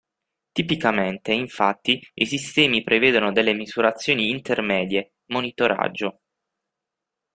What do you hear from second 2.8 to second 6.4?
prevedono delle misurazioni intermedie (monitoraggio).